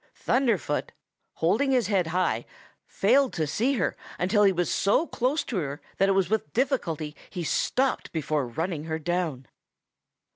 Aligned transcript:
Thunderfoot, 0.15 0.93
holding 1.33 1.69
his 1.69 1.85
head 1.85 2.07
high, 2.07 2.47
failed 2.87 3.33
to 3.33 3.45
see 3.45 3.73
her 3.73 3.95
until 4.17 4.41
he 4.45 4.51
was 4.51 4.71
so 4.71 5.05
close 5.05 5.43
to 5.43 5.57
her 5.57 5.79
that 5.99 6.09
it 6.09 6.13
was 6.13 6.27
with 6.27 6.51
difficulty 6.53 7.15
he 7.29 7.43
stopped 7.43 8.11
before 8.11 8.47
running 8.47 8.85
her 8.85 8.97
down. 8.97 9.45